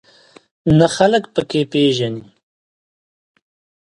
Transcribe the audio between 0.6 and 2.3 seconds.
نه خلک په کې پېژنې.